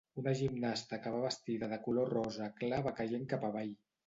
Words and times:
Una 0.19 0.31
gimnasta 0.37 0.97
que 1.03 1.11
va 1.15 1.19
vestida 1.25 1.69
de 1.75 1.79
color 1.85 2.11
rosa 2.15 2.49
clar 2.63 2.81
va 2.89 2.97
caient 3.03 3.29
cap 3.37 3.47
avall. 3.53 3.73